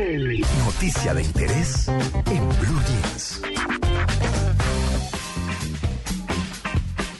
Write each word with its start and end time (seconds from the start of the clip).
Noticia 0.00 1.12
de 1.12 1.22
interés 1.22 1.86
en 1.88 2.48
Blue 2.58 2.80
Jeans. 2.88 3.42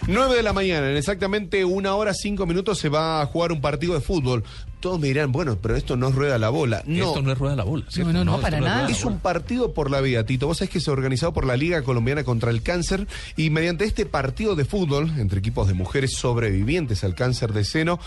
9 0.07 0.37
de 0.37 0.43
la 0.43 0.55
mañana, 0.55 0.91
en 0.91 0.97
exactamente 0.97 1.63
una 1.67 1.95
hora 1.95 2.15
cinco 2.15 2.47
minutos 2.47 2.79
se 2.79 2.89
va 2.89 3.21
a 3.21 3.27
jugar 3.27 3.53
un 3.53 3.61
partido 3.61 3.93
de 3.93 4.01
fútbol. 4.01 4.45
Todos 4.81 4.99
me 4.99 5.09
dirán, 5.09 5.31
bueno, 5.31 5.59
pero 5.61 5.77
esto 5.77 5.95
no 5.97 6.09
es 6.09 6.15
rueda 6.15 6.39
la 6.39 6.49
bola. 6.49 6.83
No, 6.87 7.09
Esto 7.09 7.21
no 7.21 7.33
es 7.33 7.39
rueda 7.39 7.55
la 7.55 7.65
bola. 7.65 7.85
¿cierto? 7.91 8.25
no, 8.25 8.41
para 8.41 8.61
nada. 8.61 8.89
es 8.89 9.05
un 9.05 9.19
partido 9.19 9.75
por 9.75 9.91
la 9.91 10.01
vida, 10.01 10.25
Tito. 10.25 10.47
Vos 10.47 10.57
sabés 10.59 10.71
que 10.71 10.79
es 10.79 10.89
organizado 10.89 11.35
por 11.35 11.45
la 11.45 11.59
Liga 11.59 11.83
Colombiana 11.83 12.25
contra 12.25 12.51
el 12.51 12.63
Cáncer 12.63 13.07
y 13.37 13.51
mediante 13.51 13.85
este 13.85 14.07
partido 14.07 14.57
de 14.57 14.65
fútbol 14.65 15.13
entre 15.19 15.41
equipos 15.41 15.69
de 15.69 15.75
mujeres 15.75 16.15
sobrevivientes 16.17 17.05
al 17.05 17.15
cáncer 17.15 17.53
de 17.53 17.65
seno 17.65 18.01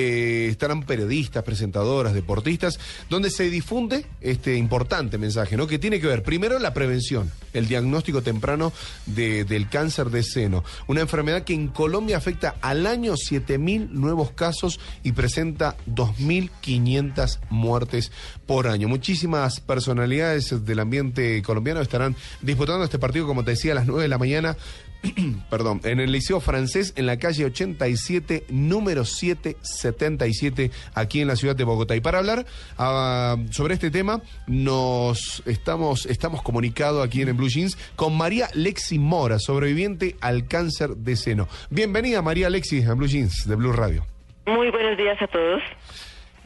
eh, 0.00 0.48
estarán 0.48 0.82
periodistas, 0.84 1.42
presentadoras, 1.42 2.14
deportistas, 2.14 2.78
donde 3.10 3.30
se 3.30 3.50
difunde 3.50 4.06
este 4.20 4.56
importante 4.56 5.18
mensaje, 5.18 5.56
¿no? 5.56 5.66
Que 5.66 5.78
tiene 5.78 6.00
que 6.00 6.06
ver 6.06 6.22
primero 6.22 6.58
la 6.58 6.72
prevención, 6.74 7.30
el 7.52 7.66
diagnóstico 7.66 8.22
temprano 8.22 8.72
de- 9.06 9.44
del 9.44 9.68
cáncer 9.68 10.10
de 10.10 10.22
seno, 10.22 10.62
una 10.86 11.00
enfermedad 11.00 11.42
que 11.42 11.54
en 11.54 11.68
Colombia 11.68 12.16
afecta 12.16 12.54
al 12.60 12.86
año 12.86 13.14
7.000 13.16 13.88
nuevos 13.90 14.30
casos 14.32 14.78
y 15.02 15.12
presenta 15.12 15.76
2.500 15.86 17.38
muertes 17.50 18.12
por 18.46 18.68
año. 18.68 18.88
Muchísimas 18.88 19.60
personalidades 19.60 20.64
del 20.64 20.78
ambiente 20.80 21.42
colombiano 21.42 21.80
estarán 21.80 22.16
disputando 22.42 22.84
este 22.84 22.98
partido, 22.98 23.26
como 23.26 23.44
te 23.44 23.52
decía, 23.52 23.72
a 23.72 23.76
las 23.76 23.86
9 23.86 24.02
de 24.02 24.08
la 24.08 24.18
mañana. 24.18 24.56
Perdón, 25.50 25.80
en 25.84 26.00
el 26.00 26.12
Liceo 26.12 26.40
Francés, 26.40 26.92
en 26.96 27.06
la 27.06 27.18
calle 27.18 27.44
87, 27.44 28.44
número 28.48 29.04
777, 29.04 30.70
aquí 30.94 31.20
en 31.20 31.28
la 31.28 31.36
ciudad 31.36 31.54
de 31.54 31.64
Bogotá. 31.64 31.94
Y 31.96 32.00
para 32.00 32.18
hablar 32.18 32.46
ah, 32.78 33.36
sobre 33.50 33.74
este 33.74 33.90
tema, 33.90 34.20
nos 34.46 35.42
estamos, 35.46 36.06
estamos 36.06 36.42
comunicados 36.42 37.04
aquí 37.04 37.22
en 37.22 37.28
el 37.28 37.34
Blue 37.34 37.48
Jeans 37.48 37.78
con 37.96 38.16
María 38.16 38.48
Lexi 38.54 38.98
Mora, 38.98 39.38
sobreviviente 39.38 40.16
al 40.20 40.46
cáncer 40.48 40.90
de 40.90 41.16
seno. 41.16 41.48
Bienvenida, 41.70 42.22
María 42.22 42.50
Lexi, 42.50 42.82
a 42.82 42.94
Blue 42.94 43.06
Jeans 43.06 43.46
de 43.46 43.54
Blue 43.54 43.72
Radio. 43.72 44.04
Muy 44.46 44.70
buenos 44.70 44.96
días 44.96 45.20
a 45.20 45.26
todos. 45.26 45.62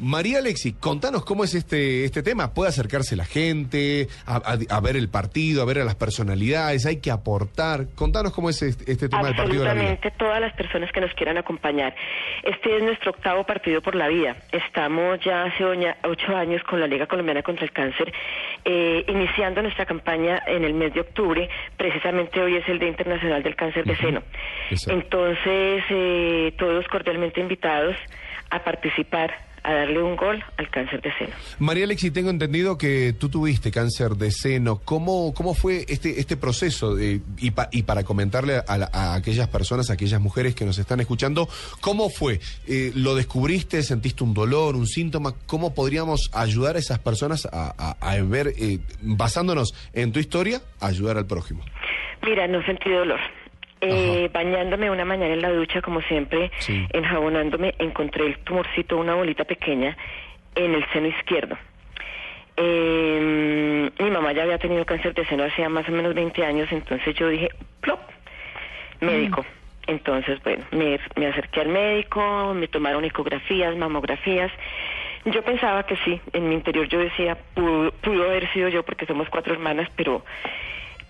María 0.03 0.39
Alexi, 0.39 0.73
contanos 0.73 1.25
cómo 1.25 1.45
es 1.45 1.55
este, 1.55 2.05
este 2.05 2.23
tema. 2.25 2.53
¿Puede 2.55 2.71
acercarse 2.71 3.15
la 3.15 3.25
gente 3.25 4.09
a, 4.27 4.37
a- 4.37 4.77
a 4.77 4.81
ver 4.81 4.97
el 4.97 5.09
partido, 5.09 5.63
a 5.63 5.65
ver 5.65 5.79
a 5.79 5.85
las 5.85 5.95
personalidades? 5.95 6.87
¿Hay 6.87 6.97
que 7.01 7.13
aportar? 7.13 7.87
Contanos 7.95 8.33
cómo 8.33 8.51
es 8.51 8.61
este, 8.63 8.91
este 8.91 9.09
tema 9.09 9.27
del 9.29 9.37
partido 9.37 9.63
de 9.63 9.69
la 9.69 9.75
vida. 9.75 9.83
Absolutamente 9.93 10.19
todas 10.19 10.41
las 10.41 10.53
personas 10.55 10.91
que 10.93 11.01
nos 11.01 11.13
quieran 11.15 11.39
acompañar. 11.39 11.95
Este 12.43 12.77
es 12.77 12.83
nuestro 12.83 13.13
octavo 13.13 13.45
partido 13.47 13.81
por 13.81 13.95
la 13.95 14.09
vida. 14.09 14.37
Estamos 14.51 15.21
ya 15.25 15.45
hace 15.45 15.65
ocho 15.65 16.37
años 16.37 16.63
con 16.65 16.81
la 16.81 16.89
Liga 16.89 17.07
Colombiana 17.07 17.43
contra 17.45 17.65
el 17.65 17.71
Cáncer, 17.73 18.13
eh, 18.65 19.05
iniciando 19.07 19.63
nuestra 19.63 19.87
campaña 19.87 20.43
en 20.49 20.65
el 20.65 20.75
mes 20.75 20.93
de 20.95 21.01
octubre. 21.01 21.49
Precisamente 21.77 22.41
hoy 22.41 22.57
es 22.57 22.69
el 22.69 22.81
Día 22.81 22.89
Internacional 22.89 23.43
del 23.45 23.55
Cáncer 23.55 23.85
de 23.85 23.97
Seno. 23.97 24.23
Exacto. 24.69 24.99
Entonces, 25.01 25.85
eh, 25.91 26.53
todos 26.59 26.87
cordialmente 26.89 27.41
invitados 27.41 27.95
a 28.51 28.65
participar, 28.65 29.33
a 29.65 29.73
darle 29.75 30.03
un 30.03 30.17
gol 30.17 30.43
al 30.57 30.71
cáncer 30.71 31.01
de 31.03 31.13
seno. 31.19 31.31
María 31.59 31.85
Alexi, 31.85 32.11
tengo 32.11 32.31
entendido 32.31 32.77
que 32.79 33.13
tú 33.19 33.29
tuviste 33.29 33.71
cáncer 33.71 34.13
de 34.17 34.31
seno. 34.31 34.81
¿Cómo, 34.85 35.33
cómo 35.35 35.55
fue 35.55 35.85
este, 35.89 36.19
este 36.21 36.37
proceso? 36.37 36.95
de- 36.95 37.21
y, 37.39 37.51
pa- 37.53 37.69
y 37.71 37.83
para 37.85 38.03
comentarle 38.05 38.61
a, 38.67 38.79
la- 38.79 38.91
a 38.93 39.15
aquellas 39.15 39.49
personas, 39.49 39.91
a 39.91 39.93
aquellas 39.95 40.21
mujeres 40.21 40.55
que 40.55 40.65
nos 40.65 40.79
están 40.79 41.01
escuchando, 41.01 41.49
¿cómo 41.81 42.11
fue? 42.11 42.41
Eh, 42.67 42.93
¿Lo 42.95 43.15
descubriste? 43.15 43.83
¿Sentiste 43.83 44.25
un 44.25 44.35
dolor, 44.35 44.75
un 44.77 44.87
síntoma? 44.87 45.35
¿Cómo 45.47 45.75
podríamos 45.75 46.31
ayudar 46.33 46.77
a 46.77 46.79
esas 46.79 46.99
personas 46.99 47.47
a, 47.47 47.75
a- 47.79 47.97
a 48.01 48.21
ver, 48.23 48.53
eh, 48.59 48.79
basándonos 49.01 49.75
en 49.93 50.13
tu 50.13 50.19
historia, 50.19 50.61
ayudar 50.81 51.19
al 51.19 51.27
prójimo? 51.27 51.65
Mira, 52.25 52.47
no 52.47 52.63
sentí 52.65 52.91
dolor. 52.91 53.19
Eh, 53.85 54.31
bañándome 54.33 54.91
una 54.91 55.05
mañana 55.05 55.35
en 55.35 55.43
la 55.43 55.51
ducha, 55.51 55.83
como 55.83 56.01
siempre, 56.03 56.53
Sí. 56.59 56.87
enjabonándome, 56.93 57.75
encontré 57.79 58.27
el 58.27 58.39
tumorcito, 58.39 58.97
una 58.97 59.15
bolita 59.15 59.43
pequeña, 59.45 59.97
en 60.55 60.75
el 60.75 60.87
seno 60.93 61.09
izquierdo. 61.09 61.59
Eh, 62.57 63.91
mi 63.99 64.11
mamá 64.11 64.33
ya 64.33 64.43
había 64.45 64.59
tenido 64.59 64.85
cáncer 64.85 65.15
de 65.15 65.25
seno 65.27 65.45
hacía 65.45 65.69
más 65.69 65.89
o 65.89 65.93
menos 65.93 66.15
20 66.15 66.45
años, 66.45 66.71
entonces 66.71 67.15
yo 67.17 67.29
dije, 67.29 67.49
plop, 67.81 68.01
médico. 69.01 69.45
Entonces, 69.89 70.41
bueno, 70.45 70.65
me, 70.71 71.01
me 71.17 71.27
acerqué 71.27 71.63
al 71.63 71.69
médico, 71.69 72.55
me 72.55 72.69
tomaron 72.69 73.05
ecografías, 73.05 73.77
mamografías. 73.77 74.53
Yo 75.25 75.43
pensaba 75.43 75.85
que 75.87 75.97
sí, 76.05 76.21
en 76.33 76.49
mi 76.49 76.55
interior 76.55 76.87
yo 76.89 77.01
decía, 77.01 77.37
pudo, 77.55 77.91
pudo 78.01 78.25
haber 78.29 78.49
sido 78.53 78.69
yo 78.69 78.85
porque 78.85 79.07
somos 79.07 79.29
cuatro 79.29 79.53
hermanas, 79.55 79.89
pero 79.97 80.25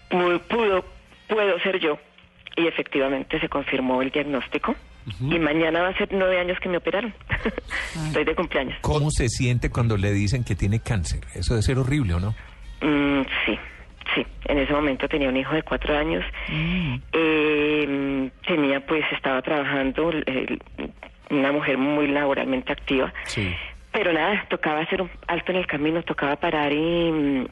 pudo, 0.08 0.38
pudo, 0.41 0.84
puedo 1.28 1.58
ser 1.60 1.80
yo. 1.80 1.98
Y 2.56 2.66
efectivamente 2.66 3.40
se 3.40 3.48
confirmó 3.48 4.02
el 4.02 4.10
diagnóstico. 4.10 4.74
Y 5.20 5.38
mañana 5.40 5.82
va 5.82 5.88
a 5.88 5.98
ser 5.98 6.08
nueve 6.12 6.38
años 6.38 6.58
que 6.60 6.68
me 6.68 6.76
operaron. 6.76 7.12
Estoy 8.06 8.24
de 8.24 8.34
cumpleaños. 8.36 8.78
¿Cómo 8.82 9.10
se 9.10 9.28
siente 9.28 9.68
cuando 9.68 9.96
le 9.96 10.12
dicen 10.12 10.44
que 10.44 10.54
tiene 10.54 10.80
cáncer? 10.80 11.20
Eso 11.34 11.54
debe 11.54 11.62
ser 11.62 11.78
horrible, 11.78 12.14
¿o 12.14 12.20
no? 12.20 12.34
Mm, 12.82 13.22
sí, 13.44 13.58
sí. 14.14 14.26
En 14.44 14.58
ese 14.58 14.72
momento 14.72 15.08
tenía 15.08 15.28
un 15.28 15.36
hijo 15.36 15.54
de 15.54 15.62
cuatro 15.64 15.96
años. 15.96 16.24
Eh, 17.12 18.30
tenía, 18.46 18.86
pues, 18.86 19.04
estaba 19.12 19.42
trabajando, 19.42 20.12
eh, 20.12 20.58
una 21.30 21.50
mujer 21.50 21.78
muy 21.78 22.06
laboralmente 22.06 22.70
activa. 22.72 23.12
Sí. 23.24 23.52
Pero 23.92 24.12
nada, 24.12 24.46
tocaba 24.48 24.80
hacer 24.80 25.02
un 25.02 25.10
alto 25.26 25.50
en 25.52 25.58
el 25.58 25.66
camino, 25.66 26.02
tocaba 26.02 26.36
parar 26.36 26.72
y, 26.72 27.10
mm, 27.10 27.46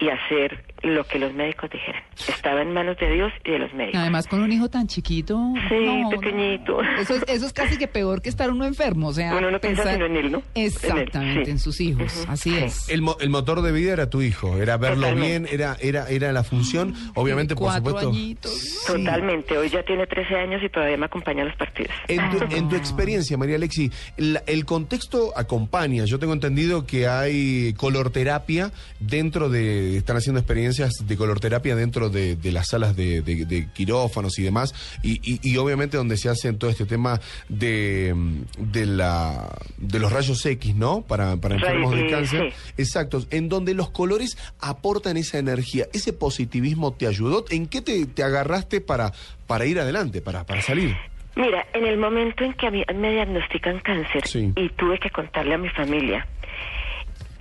y 0.00 0.08
hacer 0.08 0.64
lo 0.82 1.04
que 1.04 1.18
los 1.18 1.32
médicos 1.34 1.70
dijeran. 1.70 2.02
Estaba 2.28 2.62
en 2.62 2.72
manos 2.72 2.96
de 2.98 3.10
Dios 3.10 3.32
y 3.44 3.50
de 3.52 3.58
los 3.58 3.72
médicos. 3.74 4.00
Además, 4.00 4.26
con 4.26 4.40
un 4.42 4.52
hijo 4.52 4.68
tan 4.68 4.86
chiquito. 4.86 5.38
Sí, 5.68 6.02
no, 6.02 6.10
pequeñito. 6.10 6.82
no. 6.82 7.00
Eso, 7.00 7.14
es, 7.16 7.24
eso 7.28 7.46
es 7.46 7.52
casi 7.52 7.76
que 7.78 7.88
peor 7.88 8.22
que 8.22 8.28
estar 8.28 8.50
uno 8.50 8.64
enfermo. 8.66 9.08
O 9.08 9.12
sea, 9.12 9.34
Uno 9.36 9.50
no 9.50 9.58
piensa 9.60 9.90
sino 9.92 10.06
en 10.06 10.16
él, 10.16 10.30
¿no? 10.32 10.38
En 10.54 10.62
él, 10.64 10.66
Exactamente, 10.66 11.44
sí. 11.46 11.50
en 11.50 11.58
sus 11.58 11.80
hijos. 11.80 12.24
Así 12.28 12.50
sí. 12.50 12.56
es. 12.58 12.88
El, 12.88 13.02
mo- 13.02 13.16
el 13.20 13.30
motor 13.30 13.62
de 13.62 13.72
vida 13.72 13.92
era 13.92 14.10
tu 14.10 14.22
hijo, 14.22 14.58
era 14.58 14.76
verlo 14.76 15.06
Totalmente. 15.08 15.48
bien, 15.50 15.60
era, 15.60 15.76
era, 15.80 16.08
era 16.08 16.32
la 16.32 16.44
función, 16.44 16.94
obviamente, 17.14 17.54
por 17.54 17.64
Cuatro 17.64 17.84
supuesto. 17.86 18.10
añitos. 18.10 18.52
Sí. 18.52 18.92
Totalmente. 19.04 19.56
Hoy 19.58 19.68
ya 19.70 19.82
tiene 19.82 20.06
13 20.06 20.34
años 20.36 20.62
y 20.62 20.68
todavía 20.68 20.96
me 20.98 21.06
acompaña 21.06 21.42
a 21.42 21.46
los 21.46 21.56
partidos. 21.56 21.92
En 22.08 22.30
tu, 22.30 22.54
en 22.54 22.68
tu 22.68 22.76
experiencia, 22.76 23.36
María 23.38 23.56
Alexi, 23.56 23.90
la- 24.18 24.42
el 24.46 24.64
contexto 24.66 25.32
acompaña. 25.36 26.04
Yo 26.04 26.18
tengo 26.18 26.32
entendido 26.34 26.86
que 26.86 27.08
hay 27.08 27.72
colorterapia 27.74 28.72
dentro 29.00 29.48
de. 29.48 29.96
Están 29.96 30.16
haciendo 30.18 30.38
experiencias 30.40 30.65
de 30.74 31.16
colorterapia 31.16 31.74
dentro 31.76 32.08
de, 32.10 32.36
de 32.36 32.52
las 32.52 32.68
salas 32.68 32.96
de, 32.96 33.22
de- 33.22 33.44
de 33.46 33.68
quirófanos 33.72 34.38
y 34.38 34.42
demás. 34.42 34.74
Y, 35.02 35.20
y- 35.22 35.40
y 35.42 35.56
obviamente 35.56 35.96
donde 35.96 36.16
se 36.16 36.28
hace 36.28 36.52
todo 36.54 36.70
este 36.70 36.86
tema 36.86 37.20
de, 37.48 38.14
de, 38.58 38.86
la, 38.86 39.48
de 39.78 39.98
los 39.98 40.12
rayos 40.12 40.44
X, 40.44 40.74
¿no? 40.74 41.02
Para, 41.02 41.36
para 41.36 41.54
enfermos 41.56 41.94
de 41.94 42.06
cáncer. 42.10 42.52
sí. 42.52 42.72
Exacto. 42.78 43.24
En 43.30 43.48
donde 43.48 43.74
los 43.74 43.90
colores 43.90 44.36
aportan 44.60 45.16
esa 45.16 45.38
energía. 45.38 45.86
¿Ese 45.92 46.12
positivismo 46.12 46.92
te 46.94 47.06
ayudó? 47.06 47.44
¿En 47.50 47.66
qué 47.66 47.80
te, 47.82 48.06
te 48.06 48.22
agarraste 48.22 48.80
para, 48.80 49.12
para 49.46 49.66
ir 49.66 49.78
adelante, 49.80 50.20
para, 50.20 50.44
para 50.44 50.62
salir? 50.62 50.96
Mira, 51.36 51.66
en 51.74 51.84
el 51.86 51.98
momento 51.98 52.44
en 52.44 52.54
que 52.54 52.66
a 52.66 52.70
mí 52.70 52.82
me 52.94 53.12
diagnostican 53.12 53.80
cáncer 53.80 54.26
Sí. 54.26 54.52
y 54.56 54.70
tuve 54.70 54.98
que 54.98 55.10
contarle 55.10 55.54
a 55.54 55.58
mi 55.58 55.68
familia, 55.68 56.26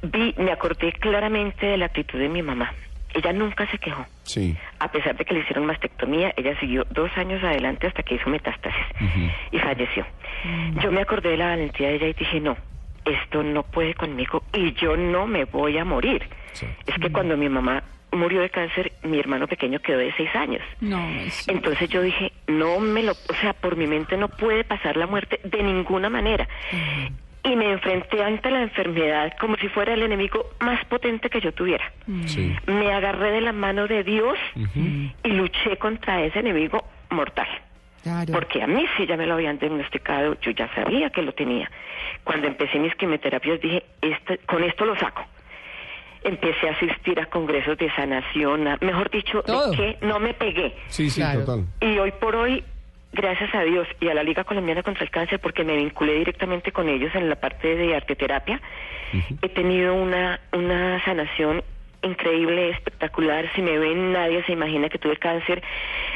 vi, 0.03 0.33
me 0.37 0.51
acordé 0.51 0.91
claramente 0.93 1.65
de 1.65 1.77
la 1.77 1.85
actitud 1.85 2.19
de 2.19 2.27
mi 2.29 2.41
mamá. 2.41 2.73
Ella 3.15 3.33
nunca 3.33 3.65
se 3.71 3.77
quejó. 3.79 4.05
Sí. 4.23 4.55
A 4.79 4.91
pesar 4.91 5.15
de 5.17 5.25
que 5.25 5.33
le 5.33 5.39
hicieron 5.39 5.65
mastectomía, 5.65 6.31
ella 6.37 6.59
siguió 6.59 6.85
dos 6.91 7.09
años 7.17 7.43
adelante 7.43 7.87
hasta 7.87 8.03
que 8.03 8.15
hizo 8.15 8.29
metástasis 8.29 8.85
y 9.51 9.57
falleció. 9.59 10.05
Yo 10.83 10.91
me 10.91 11.01
acordé 11.01 11.29
de 11.29 11.37
la 11.37 11.47
valentía 11.47 11.87
de 11.89 11.95
ella 11.95 12.07
y 12.09 12.13
dije, 12.13 12.39
no, 12.39 12.55
esto 13.05 13.41
no 13.41 13.63
puede 13.63 13.93
conmigo 13.95 14.43
y 14.53 14.73
yo 14.73 14.95
no 14.97 15.25
me 15.25 15.45
voy 15.45 15.77
a 15.77 15.85
morir. 15.85 16.27
Sí. 16.53 16.67
Es 16.85 16.95
que 16.95 17.11
cuando 17.11 17.35
mi 17.37 17.49
mamá 17.49 17.83
murió 18.11 18.41
de 18.41 18.49
cáncer, 18.49 18.93
mi 19.03 19.19
hermano 19.19 19.45
pequeño 19.47 19.79
quedó 19.79 19.97
de 19.97 20.13
seis 20.15 20.33
años. 20.35 20.61
No, 20.79 21.05
es- 21.19 21.47
Entonces 21.49 21.89
yo 21.89 22.01
dije, 22.01 22.31
no 22.47 22.79
me 22.79 23.03
lo, 23.03 23.11
o 23.13 23.33
sea, 23.41 23.53
por 23.53 23.75
mi 23.75 23.87
mente 23.87 24.15
no 24.17 24.29
puede 24.29 24.63
pasar 24.63 24.95
la 24.97 25.05
muerte 25.07 25.39
de 25.43 25.63
ninguna 25.63 26.09
manera. 26.09 26.47
Y 27.45 27.55
me 27.55 27.71
enfrenté 27.71 28.23
ante 28.23 28.49
la 28.49 28.61
enfermedad 28.63 29.33
como 29.39 29.55
si 29.57 29.67
fuera 29.69 29.93
el 29.93 30.01
enemigo 30.01 30.49
más 30.59 30.83
potente 30.85 31.29
que 31.29 31.39
yo 31.39 31.53
tuviera. 31.53 31.91
Sí. 32.25 32.53
Me 32.65 32.91
agarré 32.91 33.31
de 33.31 33.41
la 33.41 33.51
mano 33.53 33.87
de 33.87 34.03
Dios 34.03 34.37
y 35.23 35.29
luché 35.29 35.77
contra 35.77 36.21
ese 36.23 36.39
enemigo 36.39 36.83
mortal. 37.11 37.47
claro. 38.03 38.33
Porque 38.33 38.61
a 38.63 38.67
mí 38.67 38.83
sí 38.97 39.05
ya 39.07 39.15
me 39.17 39.25
lo 39.27 39.35
habían 39.35 39.57
diagnosticado, 39.59 40.37
yo 40.41 40.51
ya 40.51 40.67
sabía 40.75 41.09
que 41.11 41.21
lo 41.21 41.33
tenía. 41.33 41.69
Cuando 42.23 42.47
empecé 42.47 42.79
mis 42.79 42.93
quimioterapias 42.95 43.61
dije, 43.61 43.83
este, 44.01 44.39
con 44.39 44.63
esto 44.63 44.85
lo 44.85 44.95
saco. 44.97 45.23
Empecé 46.23 46.69
a 46.69 46.71
asistir 46.71 47.19
a 47.19 47.27
congresos 47.27 47.77
de 47.77 47.91
sanación, 47.91 48.67
a- 48.67 48.77
mejor 48.81 49.11
dicho, 49.11 49.43
de 49.43 49.77
que 49.77 49.97
no 50.05 50.19
me 50.19 50.33
pegué. 50.33 50.73
Sí, 50.87 51.09
sí, 51.11 51.21
Claro. 51.21 51.41
total. 51.45 51.65
Y 51.81 51.97
hoy 51.99 52.11
por 52.19 52.35
hoy 52.35 52.63
gracias 53.15 53.53
a 53.55 53.63
Dios 53.63 53.87
y 53.99 54.09
a 54.09 54.13
la 54.13 54.23
Liga 54.23 54.43
Colombiana 54.43 54.83
contra 54.83 55.03
el 55.03 55.09
Cáncer, 55.09 55.39
porque 55.39 55.63
me 55.63 55.75
vinculé 55.77 56.13
directamente 56.15 56.71
con 56.71 56.89
ellos 56.89 57.13
en 57.15 57.29
la 57.29 57.35
parte 57.35 57.75
de 57.75 57.95
arteterapia, 57.95 58.61
he 59.41 59.49
tenido 59.49 59.95
una, 59.95 60.39
una 60.51 61.03
sanación 61.05 61.63
increíble, 62.03 62.69
espectacular. 62.69 63.49
Si 63.55 63.61
me 63.61 63.77
ven, 63.77 64.11
nadie 64.11 64.43
se 64.45 64.51
imagina 64.51 64.89
que 64.89 64.99
tuve 64.99 65.17
cáncer. 65.17 65.63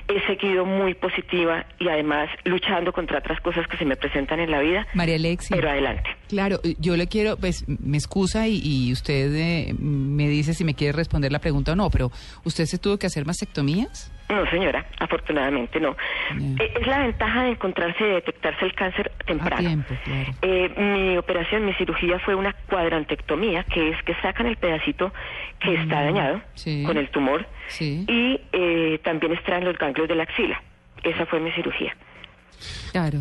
He 0.07 0.19
seguido 0.27 0.65
muy 0.65 0.93
positiva 0.93 1.65
y 1.79 1.87
además 1.87 2.29
luchando 2.43 2.93
contra 2.93 3.19
otras 3.19 3.39
cosas 3.41 3.67
que 3.67 3.77
se 3.77 3.85
me 3.85 3.95
presentan 3.95 4.39
en 4.39 4.51
la 4.51 4.59
vida. 4.59 4.85
María 4.93 5.15
Alexi. 5.15 5.53
Pero 5.53 5.69
adelante. 5.69 6.09
Claro, 6.27 6.59
yo 6.77 6.95
le 6.95 7.07
quiero, 7.07 7.37
pues 7.37 7.67
me 7.67 7.97
excusa 7.97 8.47
y, 8.47 8.61
y 8.63 8.91
usted 8.91 9.33
eh, 9.33 9.73
me 9.79 10.27
dice 10.27 10.53
si 10.53 10.63
me 10.63 10.75
quiere 10.75 10.93
responder 10.93 11.31
la 11.31 11.39
pregunta 11.39 11.71
o 11.71 11.75
no, 11.75 11.89
pero 11.89 12.11
¿usted 12.43 12.65
se 12.65 12.77
tuvo 12.77 12.99
que 12.99 13.07
hacer 13.07 13.25
mastectomías? 13.25 14.11
No, 14.29 14.45
señora, 14.51 14.85
afortunadamente 14.99 15.79
no. 15.79 15.97
Eh, 16.59 16.73
Es 16.79 16.85
la 16.87 16.99
ventaja 16.99 17.43
de 17.43 17.49
encontrarse 17.51 18.03
y 18.07 18.11
detectarse 18.11 18.63
el 18.63 18.73
cáncer 18.75 19.11
temprano. 19.25 19.55
A 19.55 19.59
tiempo, 19.59 19.93
claro. 20.03 20.31
Eh, 20.43 20.69
mi 20.77 21.17
operación, 21.17 21.65
mi 21.65 21.73
cirugía 21.73 22.19
fue 22.19 22.35
una 22.35 22.53
cuadrantectomía, 22.69 23.63
que 23.63 23.89
es 23.89 24.03
que 24.03 24.13
sacan 24.21 24.45
el 24.45 24.55
pedacito 24.57 25.11
que 25.59 25.73
está 25.73 25.95
Mm, 26.01 26.05
dañado 26.05 26.41
sí. 26.53 26.83
con 26.85 26.97
el 26.97 27.09
tumor 27.09 27.47
Sí. 27.67 28.05
y 28.07 28.39
eh, 28.53 28.99
también 29.03 29.33
extraen 29.33 29.65
los 29.65 29.77
ganglios 29.77 30.07
de 30.07 30.15
la 30.15 30.23
axila. 30.23 30.61
Esa 31.03 31.25
fue 31.25 31.39
mi 31.39 31.51
cirugía. 31.53 31.95
Claro. 32.91 33.19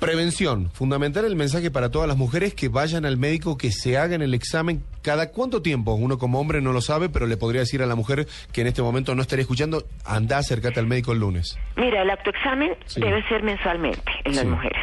Prevención, 0.00 0.70
fundamental 0.70 1.24
el 1.24 1.34
mensaje 1.34 1.70
para 1.72 1.90
todas 1.90 2.06
las 2.06 2.16
mujeres 2.16 2.54
que 2.54 2.68
vayan 2.68 3.04
al 3.04 3.16
médico, 3.16 3.58
que 3.58 3.72
se 3.72 3.98
hagan 3.98 4.22
el 4.22 4.32
examen. 4.32 4.82
¿Cada 5.02 5.30
cuánto 5.32 5.60
tiempo? 5.60 5.94
Uno 5.94 6.18
como 6.18 6.38
hombre 6.40 6.60
no 6.60 6.72
lo 6.72 6.80
sabe, 6.80 7.08
pero 7.08 7.26
le 7.26 7.36
podría 7.36 7.62
decir 7.62 7.82
a 7.82 7.86
la 7.86 7.96
mujer 7.96 8.26
que 8.52 8.60
en 8.60 8.68
este 8.68 8.80
momento 8.80 9.14
no 9.16 9.22
estaría 9.22 9.42
escuchando, 9.42 9.82
anda, 10.04 10.38
acércate 10.38 10.78
al 10.78 10.86
médico 10.86 11.12
el 11.12 11.18
lunes. 11.18 11.58
Mira, 11.76 12.02
el 12.02 12.10
autoexamen 12.10 12.76
Sí. 12.86 13.00
debe 13.00 13.26
ser 13.28 13.42
mensualmente 13.42 14.12
en 14.24 14.36
las 14.36 14.44
Sí. 14.44 14.46
mujeres. 14.48 14.78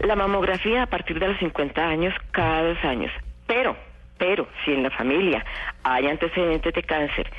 La 0.00 0.16
mamografía 0.16 0.82
a 0.82 0.86
partir 0.86 1.20
de 1.20 1.28
los 1.28 1.38
50 1.38 1.86
años, 1.86 2.12
cada 2.32 2.62
dos 2.64 2.78
años. 2.84 3.12
Pero, 3.46 3.76
pero, 4.18 4.48
si 4.64 4.72
en 4.72 4.82
la 4.82 4.90
familia 4.90 5.44
hay 5.84 6.06
antecedentes 6.08 6.74
de 6.74 6.82
cáncer, 6.82 7.30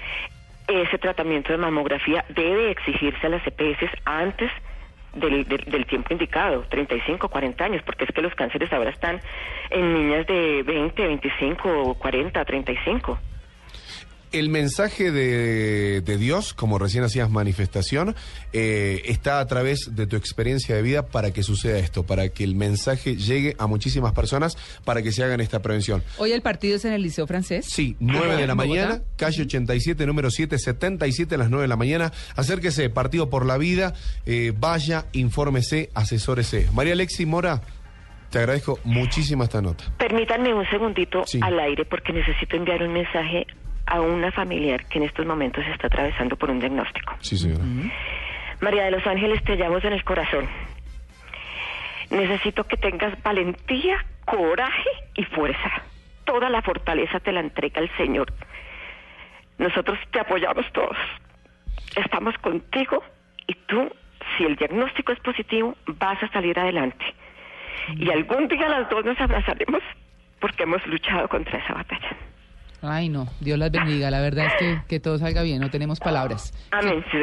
ese 0.68 0.98
tratamiento 0.98 1.52
de 1.52 1.58
mamografía 1.58 2.24
debe 2.30 2.72
exigirse 2.72 3.28
a 3.28 3.30
las 3.32 3.46
EPS 3.46 3.90
antes 4.06 4.50
del, 5.14 5.46
del- 5.46 5.66
del 5.66 5.86
tiempo 5.86 6.14
indicado, 6.14 6.64
35, 6.70 7.30
40 7.30 7.64
años, 7.66 7.84
porque 7.86 8.06
es 8.06 8.12
que 8.12 8.22
los 8.22 8.34
cánceres 8.36 8.72
ahora 8.74 8.90
están 8.92 9.22
en 9.70 9.94
niñas 9.94 10.26
de 10.28 10.64
20, 10.64 11.08
25, 11.08 11.96
40, 11.96 12.46
35. 12.46 13.20
El 14.32 14.48
mensaje 14.50 15.12
de, 15.12 16.00
de 16.00 16.18
Dios, 16.18 16.54
como 16.54 16.80
recién 16.80 17.04
hacías 17.04 17.30
manifestación, 17.30 18.16
eh, 18.54 19.02
está 19.06 19.42
a 19.42 19.46
través 19.48 19.90
de 19.94 20.08
tu 20.08 20.16
experiencia 20.16 20.74
de 20.74 20.82
vida 20.82 21.06
para 21.08 21.32
que 21.32 21.44
suceda 21.44 21.78
esto, 21.80 22.04
para 22.04 22.30
que 22.30 22.46
el 22.46 22.56
mensaje 22.56 23.18
llegue 23.18 23.56
a 23.60 23.68
muchísimas 23.68 24.14
personas, 24.14 24.58
para 24.86 25.02
que 25.02 25.12
se 25.12 25.22
hagan 25.24 25.42
esta 25.42 25.62
prevención. 25.62 26.02
Hoy 26.18 26.32
el 26.32 26.42
partido 26.42 26.78
es 26.78 26.86
en 26.86 26.94
el 26.94 27.02
Liceo 27.02 27.28
Francés. 27.28 27.66
Sí, 27.70 27.98
9 28.00 28.38
de 28.38 28.48
la 28.48 28.54
¿En 28.54 28.58
mañana, 28.58 28.88
Bogotá? 28.94 29.06
calle 29.18 29.42
87, 29.44 30.06
número 30.06 30.32
777, 30.32 31.36
a 31.36 31.38
las 31.38 31.50
9 31.50 31.64
de 31.64 31.68
la 31.68 31.76
mañana. 31.76 32.14
Acérquese, 32.38 32.90
Partido 32.90 33.30
por 33.30 33.46
la 33.46 33.58
Vida, 33.58 33.94
eh, 34.26 34.54
vaya, 34.58 35.08
infórmese, 35.12 35.90
asesórese. 35.94 36.70
María 36.74 36.94
Alexi 36.94 37.26
Mora, 37.26 37.62
te 38.30 38.40
agradezco 38.40 38.80
muchísimo 38.86 39.44
esta 39.44 39.62
nota. 39.62 39.84
Permítanme 39.98 40.54
un 40.54 40.66
segundito 40.70 41.24
Sí. 41.26 41.40
al 41.44 41.60
aire 41.60 41.84
porque 41.84 42.14
necesito 42.14 42.56
enviar 42.56 42.82
un 42.82 42.94
mensaje 42.94 43.46
a 43.86 44.02
una 44.02 44.32
familiar 44.32 44.86
que 44.86 45.00
en 45.00 45.06
estos 45.06 45.26
momentos 45.26 45.66
está 45.68 45.88
atravesando 45.88 46.36
por 46.36 46.50
un 46.50 46.60
diagnóstico. 46.60 47.16
Sí, 47.20 47.38
señora. 47.38 47.64
María 48.62 48.86
de 48.86 48.92
los 48.92 49.06
Ángeles, 49.06 49.44
te 49.44 49.56
llamo 49.56 49.80
en 49.80 49.94
el 49.94 50.04
corazón. 50.04 50.48
Necesito 52.10 52.66
que 52.66 52.78
tengas 52.78 53.22
valentía, 53.24 54.06
coraje 54.26 54.90
y 55.16 55.24
fuerza. 55.24 55.82
Toda 56.26 56.50
la 56.50 56.62
fortaleza 56.62 57.20
te 57.20 57.32
la 57.32 57.40
entrega 57.40 57.82
el 57.82 57.90
Señor. 57.98 58.32
Nosotros 59.58 59.98
te 60.12 60.20
apoyamos 60.20 60.66
todos. 60.74 60.98
Estamos 61.96 62.38
contigo 62.40 63.04
y 63.48 63.54
tú, 63.54 63.90
si 64.38 64.44
el 64.44 64.56
diagnóstico 64.56 65.12
es 65.12 65.20
positivo, 65.20 65.76
vas 65.88 66.22
a 66.22 66.28
salir 66.30 66.58
adelante. 66.60 67.06
Y 67.96 68.10
algún 68.12 68.48
día 68.48 68.70
las 68.70 68.90
dos 68.90 69.04
nos 69.04 69.20
abrazaremos 69.20 69.82
porque 70.40 70.64
hemos 70.64 70.86
luchado 70.88 71.28
contra 71.28 71.60
esa 71.60 71.74
batalla. 71.74 72.16
Ay, 72.82 73.10
no, 73.10 73.28
Dios 73.40 73.60
las 73.60 73.72
bendiga. 73.72 74.10
La 74.10 74.22
verdad 74.22 74.48
es 74.48 74.54
que, 74.60 74.82
que 74.88 75.00
todo 75.00 75.18
salga 75.18 75.44
bien, 75.44 75.62
no 75.62 75.70
tenemos 75.70 76.00
palabras. 76.00 76.52
Amén, 76.72 77.04
sí. 77.12 77.18